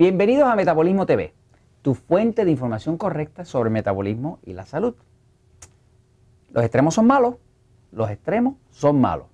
[0.00, 1.34] Bienvenidos a Metabolismo TV,
[1.82, 4.94] tu fuente de información correcta sobre metabolismo y la salud.
[6.52, 7.34] Los extremos son malos,
[7.92, 9.26] los extremos son malos.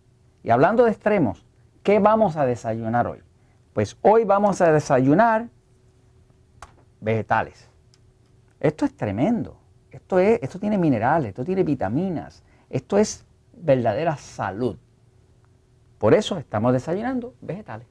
[0.43, 1.47] Y hablando de extremos,
[1.85, 3.21] ¿qué vamos a desayunar hoy?
[3.75, 5.51] Pues hoy vamos a desayunar
[7.01, 7.71] vegetales.
[8.59, 9.61] Esto es tremendo.
[9.93, 12.43] Esto, es, esto tiene minerales, esto tiene vitaminas.
[12.71, 14.77] Esto es verdadera salud.
[15.99, 17.87] Por eso estamos desayunando vegetales.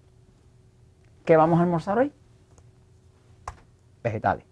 [1.23, 2.11] ¿Qué vamos a almorzar hoy?
[4.05, 4.45] Vegetales.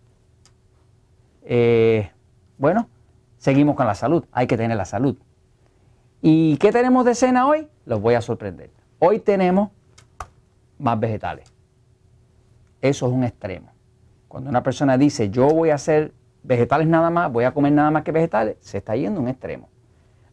[1.44, 2.10] Eh,
[2.58, 2.90] bueno,
[3.38, 4.26] seguimos con la salud.
[4.32, 5.16] Hay que tener la salud.
[6.24, 7.68] ¿Y qué tenemos de cena hoy?
[7.86, 8.72] Los voy a sorprender.
[8.98, 9.70] Hoy tenemos
[10.80, 11.54] más vegetales.
[12.82, 13.70] Eso es un extremo.
[14.28, 17.92] Cuando una persona dice, yo voy a hacer vegetales nada más, voy a comer nada
[17.92, 19.70] más que vegetales, se está yendo un extremo.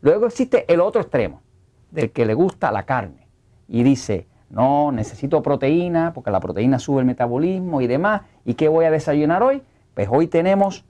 [0.01, 1.43] Luego existe el otro extremo,
[1.91, 3.29] del que le gusta la carne
[3.69, 8.23] y dice, no, necesito proteína porque la proteína sube el metabolismo y demás.
[8.45, 9.63] ¿Y qué voy a desayunar hoy?
[9.95, 10.85] Pues hoy tenemos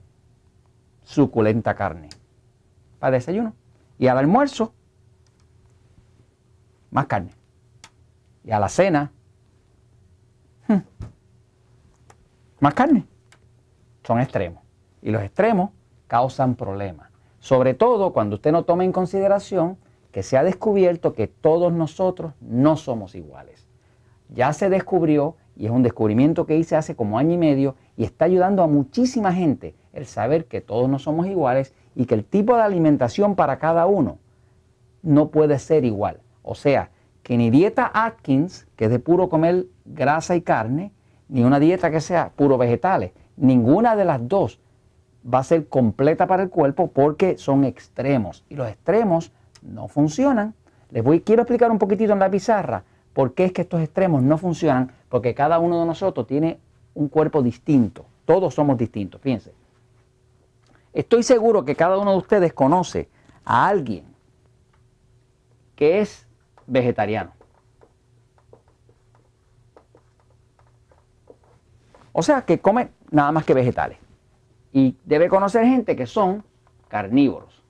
[1.03, 2.09] suculenta carne
[2.99, 3.53] para desayuno.
[3.99, 4.73] Y al almuerzo,
[6.89, 7.31] más carne.
[8.43, 9.11] Y a la cena,
[10.67, 10.79] hmm,
[12.59, 13.05] más carne.
[14.03, 14.63] Son extremos.
[15.03, 15.69] Y los extremos
[16.07, 17.11] causan problemas.
[17.39, 19.77] Sobre todo cuando usted no toma en consideración
[20.11, 23.67] que se ha descubierto que todos nosotros no somos iguales.
[24.29, 28.03] Ya se descubrió, y es un descubrimiento que hice hace como año y medio, y
[28.03, 32.23] está ayudando a muchísima gente el saber que todos no somos iguales y que el
[32.23, 34.19] tipo de alimentación para cada uno
[35.01, 36.19] no puede ser igual.
[36.43, 36.91] O sea,
[37.23, 40.91] que ni dieta Atkins, que es de puro comer grasa y carne,
[41.27, 44.59] ni una dieta que sea puro vegetales, ninguna de las dos
[45.23, 48.43] va a ser completa para el cuerpo porque son extremos.
[48.49, 50.53] Y los extremos no funcionan.
[50.89, 52.83] Les voy, quiero explicar un poquitito en la pizarra
[53.13, 56.59] por qué es que estos extremos no funcionan, porque cada uno de nosotros tiene
[56.93, 58.05] un cuerpo distinto.
[58.25, 59.53] Todos somos distintos, fíjense.
[60.93, 63.09] Estoy seguro que cada uno de ustedes conoce
[63.45, 64.05] a alguien
[65.75, 66.27] que es
[66.67, 67.31] vegetariano.
[72.13, 73.97] O sea, que come nada más que vegetales.
[74.73, 76.43] Y debe conocer gente que son
[76.87, 77.60] carnívoros.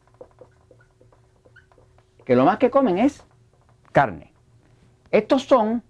[2.26, 3.24] Que lo más que comen es
[3.92, 4.32] carne.
[5.12, 5.84] Estos son,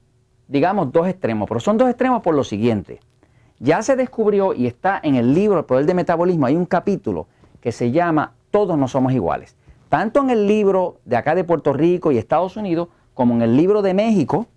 [0.48, 3.00] digamos, dos extremos, pero son dos extremos por lo siguiente.
[3.60, 7.28] Ya se descubrió y está en el libro El Poder del Metabolismo, hay un capítulo
[7.60, 9.56] que se llama Todos no somos iguales.
[9.90, 13.56] Tanto en el libro de acá de Puerto Rico y Estados Unidos, como en el
[13.56, 14.48] libro de México,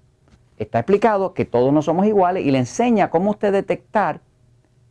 [0.57, 4.21] está explicado que todos no somos iguales y le enseña cómo usted detectar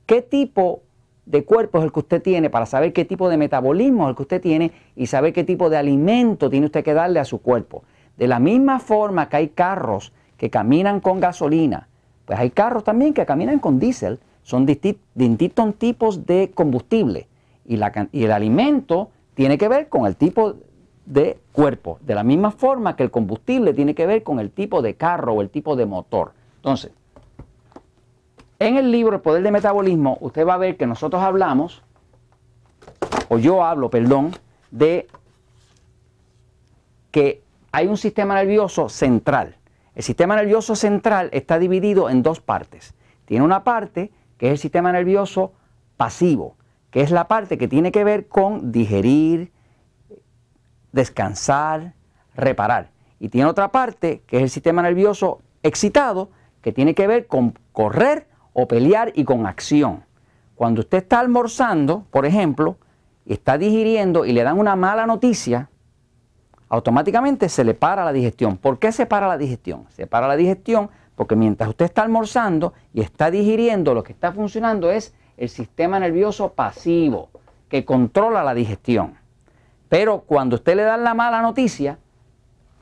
[0.06, 0.84] qué tipo
[1.25, 4.16] de cuerpo es el que usted tiene para saber qué tipo de metabolismo es el
[4.16, 7.41] que usted tiene y saber qué tipo de alimento tiene usted que darle a su
[7.41, 7.84] cuerpo.
[8.17, 11.88] De la misma forma que hay carros que caminan con gasolina,
[12.25, 17.28] pues hay carros también que caminan con diésel, son distintos tipos de combustible
[17.66, 17.79] y,
[18.11, 20.55] y el alimento tiene que ver con el tipo
[21.05, 24.81] de cuerpo, de la misma forma que el combustible tiene que ver con el tipo
[24.81, 26.34] de carro o el tipo de motor.
[26.57, 26.91] Entonces,
[28.68, 31.84] en el libro El Poder de Metabolismo, usted va a ver que nosotros hablamos,
[33.29, 34.31] o yo hablo, perdón,
[34.72, 35.07] de
[37.12, 39.57] que hay un sistema nervioso central.
[39.96, 42.94] El sistema nervioso central está dividido en dos partes.
[43.25, 45.53] Tiene una parte que es el sistema nervioso
[45.97, 46.56] pasivo,
[46.90, 49.52] que es la parte que tiene que ver con digerir,
[50.91, 51.94] descansar,
[52.35, 52.91] reparar.
[53.19, 56.29] Y tiene otra parte que es el sistema nervioso excitado,
[56.62, 60.03] que tiene que ver con correr o pelear y con acción.
[60.56, 62.78] Cuando usted está almorzando, por ejemplo,
[63.25, 65.69] y está digiriendo y le dan una mala noticia,
[66.69, 68.58] automáticamente se le para la digestión.
[68.58, 69.86] ¿Por qué se para la digestión?
[69.90, 74.31] Se para la digestión porque mientras usted está almorzando y está digiriendo, lo que está
[74.31, 77.29] funcionando es el sistema nervioso pasivo
[77.70, 79.16] que controla la digestión.
[79.90, 82.00] Pero cuando usted le da la mala noticia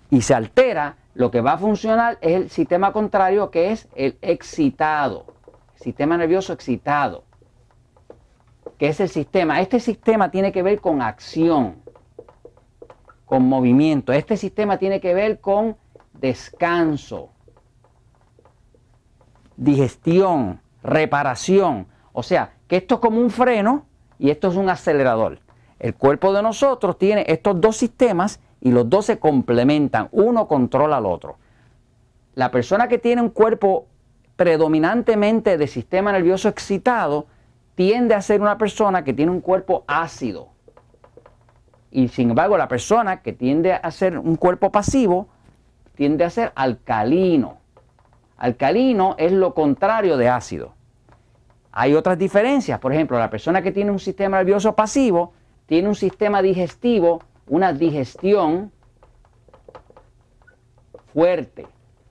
[0.10, 4.18] y se altera, lo que va a funcionar es el sistema contrario que es el
[4.22, 5.26] excitado
[5.82, 7.24] sistema nervioso excitado,
[8.78, 9.62] que es el sistema.
[9.62, 11.82] Este sistema tiene que ver con acción,
[13.26, 14.14] con movimiento.
[14.14, 15.76] Este sistema tiene que ver con
[16.14, 17.30] descanso,
[19.58, 21.88] digestión, reparación.
[22.14, 23.86] O sea, que esto es como un freno
[24.20, 25.40] y esto es un acelerador.
[25.80, 30.98] El cuerpo de nosotros tiene estos dos sistemas y los dos se complementan, uno controla
[30.98, 31.38] al otro.
[32.36, 33.88] La persona que tiene un cuerpo
[34.42, 37.28] predominantemente de sistema nervioso excitado,
[37.76, 40.50] tiende a ser una persona que tiene un cuerpo ácido.
[41.92, 45.28] Y sin embargo, la persona que tiende a ser un cuerpo pasivo,
[45.94, 47.60] tiende a ser alcalino.
[48.36, 50.74] Alcalino es lo contrario de ácido.
[51.72, 52.80] hay otras diferencias.
[52.80, 55.34] Por ejemplo, la persona que tiene un sistema nervioso pasivo
[55.68, 58.72] tiene un sistema digestivo, una digestión
[61.14, 61.68] fuerte.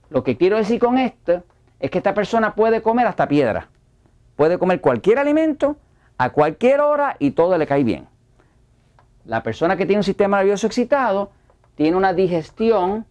[0.09, 1.43] Lo que quiero decir con esto
[1.81, 3.67] es que esta persona puede comer hasta piedra.
[4.35, 5.75] Puede comer cualquier alimento
[6.17, 8.07] a cualquier hora y todo le cae bien.
[9.25, 11.31] La persona que tiene un sistema nervioso excitado
[11.75, 13.05] tiene una digestión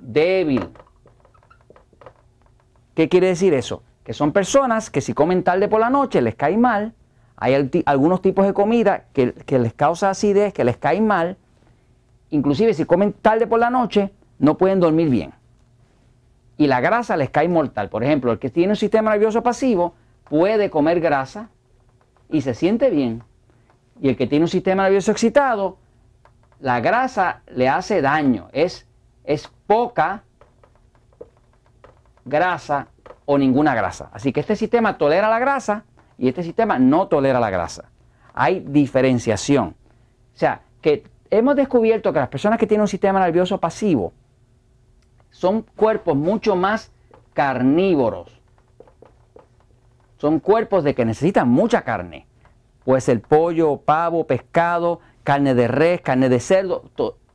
[0.00, 0.68] débil.
[2.94, 3.84] ¿Qué quiere decir eso?
[4.02, 6.94] Que son personas que si comen tarde por la noche les cae mal.
[7.36, 11.36] Hay algunos tipos de comida que, que les causa acidez, que les cae mal.
[12.30, 15.32] Inclusive si comen tarde por la noche no pueden dormir bien.
[16.56, 17.88] Y la grasa les cae mortal.
[17.88, 19.94] Por ejemplo, el que tiene un sistema nervioso pasivo
[20.24, 21.50] puede comer grasa
[22.28, 23.22] y se siente bien.
[24.00, 25.78] Y el que tiene un sistema nervioso excitado,
[26.60, 28.48] la grasa le hace daño.
[28.52, 28.86] Es,
[29.24, 30.24] es poca
[32.24, 32.88] grasa
[33.24, 34.10] o ninguna grasa.
[34.12, 35.84] Así que este sistema tolera la grasa
[36.16, 37.90] y este sistema no tolera la grasa.
[38.34, 39.76] Hay diferenciación.
[40.34, 44.12] O sea, que hemos descubierto que las personas que tienen un sistema nervioso pasivo
[45.30, 46.90] son cuerpos mucho más
[47.34, 48.40] carnívoros.
[50.16, 52.26] Son cuerpos de que necesitan mucha carne.
[52.84, 56.84] Pues el pollo, pavo, pescado, carne de res, carne de cerdo,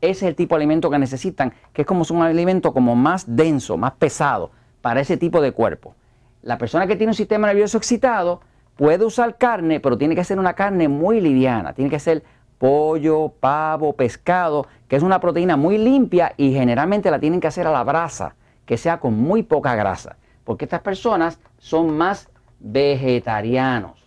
[0.01, 3.23] ese es el tipo de alimento que necesitan, que es como un alimento como más
[3.25, 4.51] denso, más pesado
[4.81, 5.95] para ese tipo de cuerpo.
[6.41, 8.41] La persona que tiene un sistema nervioso excitado
[8.75, 12.23] puede usar carne, pero tiene que ser una carne muy liviana, tiene que ser
[12.63, 17.68] pollo, pavo, pescado, que es una proteína muy limpia y generalmente la tienen que hacer
[17.68, 20.15] a la brasa, que sea con muy poca grasa,
[20.45, 22.30] porque estas personas son más
[22.62, 24.01] vegetarianos.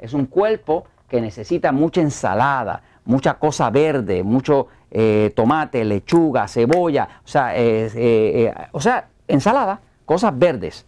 [0.00, 7.20] Es un cuerpo que necesita mucha ensalada, mucha cosa verde, mucho eh, tomate, lechuga, cebolla,
[7.24, 10.84] o sea, eh, o sea, ensalada, cosas verdes.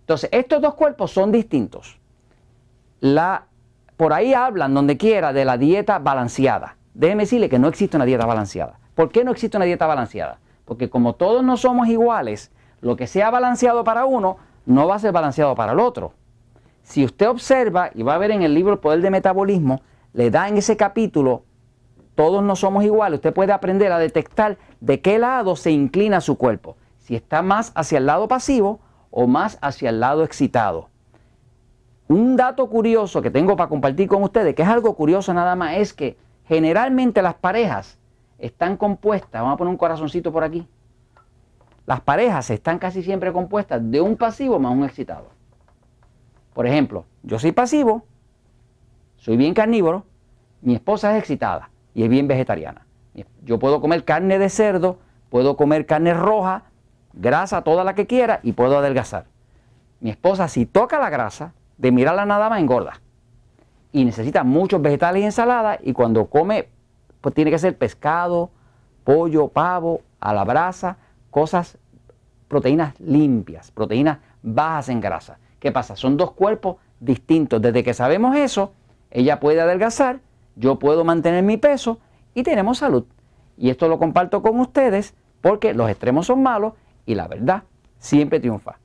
[0.00, 2.00] Entonces, estos dos cuerpos son distintos.
[2.98, 3.46] La,
[3.96, 6.76] por ahí hablan donde quiera de la dieta balanceada.
[6.94, 8.78] Déjeme decirle que no existe una dieta balanceada.
[8.94, 10.38] ¿Por qué no existe una dieta balanceada?
[10.64, 12.50] Porque como todos no somos iguales,
[12.80, 16.12] lo que sea balanceado para uno no va a ser balanceado para el otro.
[16.82, 19.80] Si usted observa, y va a ver en el libro El Poder de Metabolismo,
[20.12, 21.42] le da en ese capítulo,
[22.14, 26.36] todos no somos iguales, usted puede aprender a detectar de qué lado se inclina su
[26.36, 30.88] cuerpo, si está más hacia el lado pasivo o más hacia el lado excitado.
[32.08, 35.76] Un dato curioso que tengo para compartir con ustedes, que es algo curioso nada más,
[35.78, 37.98] es que generalmente las parejas
[38.38, 40.66] están compuestas, vamos a poner un corazoncito por aquí,
[41.86, 45.30] las parejas están casi siempre compuestas de un pasivo más un excitado.
[46.52, 48.04] Por ejemplo, yo soy pasivo,
[49.16, 50.04] soy bien carnívoro,
[50.62, 52.86] mi esposa es excitada y es bien vegetariana.
[53.44, 54.98] Yo puedo comer carne de cerdo,
[55.30, 56.64] puedo comer carne roja,
[57.12, 59.26] grasa toda la que quiera y puedo adelgazar.
[60.00, 63.00] Mi esposa si toca la grasa, de mirarla nada más engorda.
[63.92, 66.68] Y necesita muchos vegetales y ensaladas y cuando come,
[67.20, 68.50] pues tiene que ser pescado,
[69.04, 70.98] pollo, pavo, a la brasa,
[71.30, 71.78] cosas,
[72.48, 75.38] proteínas limpias, proteínas bajas en grasa.
[75.58, 75.96] ¿Qué pasa?
[75.96, 77.60] Son dos cuerpos distintos.
[77.60, 78.72] Desde que sabemos eso,
[79.10, 80.20] ella puede adelgazar,
[80.56, 81.98] yo puedo mantener mi peso
[82.34, 83.04] y tenemos salud.
[83.56, 86.74] Y esto lo comparto con ustedes porque los extremos son malos
[87.06, 87.62] y la verdad
[87.98, 88.78] siempre triunfa.